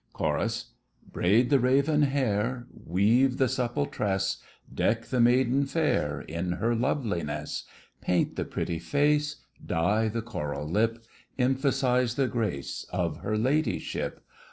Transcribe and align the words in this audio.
CHORUS. 0.13 0.71
Braid 1.13 1.51
the 1.51 1.59
raven 1.59 2.01
hair— 2.01 2.65
Weave 2.87 3.37
the 3.37 3.47
supple 3.47 3.85
tress— 3.85 4.37
Deck 4.73 5.05
the 5.05 5.19
maiden 5.19 5.67
fair 5.67 6.21
In 6.21 6.53
her 6.53 6.73
loveliness— 6.73 7.65
Paint 8.01 8.35
the 8.35 8.45
pretty 8.45 8.79
face— 8.79 9.43
Dye 9.63 10.07
the 10.07 10.23
coral 10.23 10.67
lip— 10.67 11.05
Emphasize 11.37 12.15
the 12.15 12.27
grace 12.27 12.83
Of 12.91 13.17
her 13.17 13.37
ladyship! 13.37 14.25